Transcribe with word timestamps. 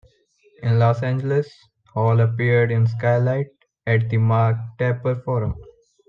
In 0.63 0.79
Los 0.79 1.03
Angeles, 1.03 1.55
Hall 1.93 2.21
appeared 2.21 2.71
in 2.71 2.87
"Skylight" 2.87 3.49
at 3.85 4.09
the 4.09 4.17
Mark 4.17 4.57
Taper 4.79 5.13
Forum. 5.13 5.53